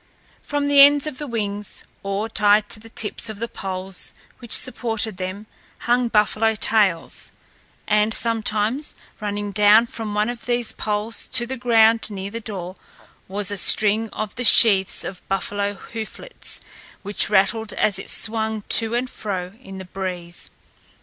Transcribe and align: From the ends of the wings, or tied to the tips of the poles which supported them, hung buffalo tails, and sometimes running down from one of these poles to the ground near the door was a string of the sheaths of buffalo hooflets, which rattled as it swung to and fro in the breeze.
From 0.41 0.67
the 0.67 0.81
ends 0.81 1.05
of 1.05 1.19
the 1.19 1.27
wings, 1.27 1.83
or 2.01 2.27
tied 2.27 2.69
to 2.69 2.79
the 2.79 2.89
tips 2.89 3.29
of 3.29 3.37
the 3.37 3.47
poles 3.47 4.15
which 4.39 4.51
supported 4.51 5.17
them, 5.17 5.45
hung 5.81 6.07
buffalo 6.07 6.55
tails, 6.55 7.29
and 7.85 8.11
sometimes 8.11 8.95
running 9.19 9.51
down 9.51 9.85
from 9.85 10.15
one 10.15 10.27
of 10.27 10.47
these 10.47 10.71
poles 10.71 11.27
to 11.33 11.45
the 11.45 11.55
ground 11.55 12.09
near 12.09 12.31
the 12.31 12.39
door 12.39 12.73
was 13.27 13.51
a 13.51 13.57
string 13.57 14.09
of 14.09 14.33
the 14.33 14.43
sheaths 14.43 15.03
of 15.03 15.21
buffalo 15.29 15.75
hooflets, 15.75 16.61
which 17.03 17.29
rattled 17.29 17.71
as 17.73 17.99
it 17.99 18.09
swung 18.09 18.63
to 18.69 18.95
and 18.95 19.07
fro 19.07 19.51
in 19.61 19.77
the 19.77 19.85
breeze. 19.85 20.49